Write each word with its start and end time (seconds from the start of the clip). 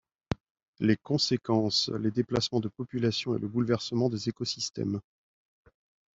Les 0.79 0.97
conséquences: 0.97 1.89
les 1.99 2.09
déplacements 2.09 2.59
de 2.59 2.69
population 2.69 3.35
et 3.35 3.39
le 3.39 3.47
bouleversement 3.47 4.09
des 4.09 4.29
écosystèmes. 4.29 4.99